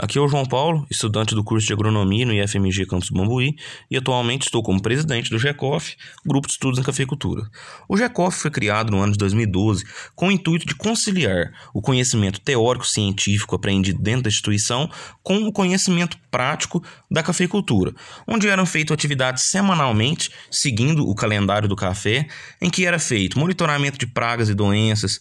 [0.00, 3.56] Aqui é o João Paulo, estudante do curso de agronomia no IFMG Campus Bambuí
[3.90, 7.42] e atualmente estou como presidente do GECOF, Grupo de Estudos em Cafeicultura.
[7.88, 9.84] O GECOF foi criado no ano de 2012
[10.14, 14.88] com o intuito de conciliar o conhecimento teórico-científico aprendido dentro da instituição
[15.20, 16.80] com o conhecimento prático
[17.10, 17.92] da cafeicultura,
[18.24, 22.28] onde eram feitas atividades semanalmente, seguindo o calendário do café,
[22.62, 25.18] em que era feito monitoramento de pragas e doenças,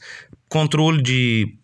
[0.47, 1.57] controle de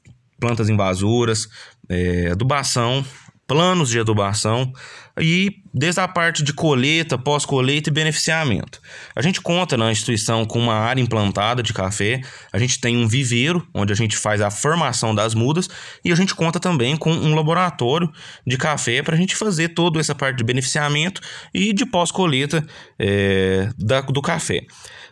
[0.43, 1.47] plantas invasoras,
[1.89, 3.05] é, adubação,
[3.47, 4.71] planos de adubação
[5.19, 8.79] e desde a parte de colheita, pós-colheita e beneficiamento.
[9.15, 13.07] A gente conta na instituição com uma área implantada de café, a gente tem um
[13.07, 15.69] viveiro onde a gente faz a formação das mudas
[16.03, 18.11] e a gente conta também com um laboratório
[18.45, 21.21] de café para a gente fazer toda essa parte de beneficiamento
[21.53, 22.65] e de pós-colheita
[22.99, 24.65] é, do café.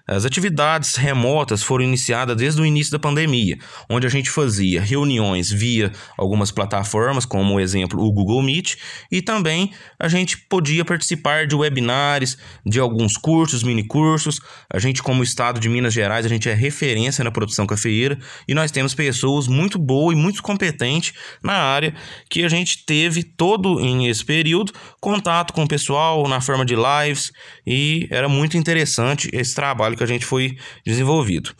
[0.07, 3.57] As atividades remotas foram iniciadas desde o início da pandemia,
[3.89, 8.75] onde a gente fazia reuniões via algumas plataformas, como exemplo o Google Meet,
[9.11, 12.35] e também a gente podia participar de webinários,
[12.65, 14.41] de alguns cursos, mini cursos.
[14.67, 18.55] A gente, como estado de Minas Gerais, a gente é referência na produção cafeeira e
[18.55, 21.93] nós temos pessoas muito boas e muito competentes na área
[22.27, 26.75] que a gente teve todo em esse período contato com o pessoal na forma de
[26.75, 27.31] lives
[27.65, 31.53] e era muito interessante esse trabalho que a gente foi desenvolvido.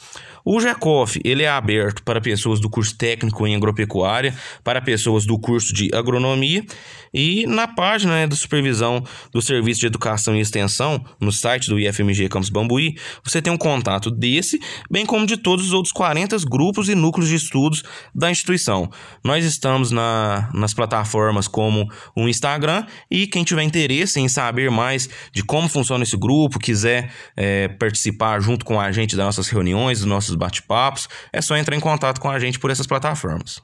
[0.44, 5.40] O GECOF ele é aberto para pessoas do curso técnico em agropecuária, para pessoas do
[5.40, 6.64] curso de agronomia
[7.14, 11.78] e na página né, da supervisão do Serviço de Educação e Extensão, no site do
[11.78, 16.38] IFMG Campus Bambuí, você tem um contato desse, bem como de todos os outros 40
[16.50, 17.84] grupos e núcleos de estudos
[18.16, 18.90] da instituição.
[19.24, 25.10] Nós estamos na, nas plataformas como o Instagram e quem tiver interesse em saber mais
[25.34, 30.00] de como funciona esse grupo, quiser é, participar junto com a gente das nossas reuniões,
[30.00, 33.62] dos nossos bate-papos, é só entrar em contato com a gente por essas plataformas.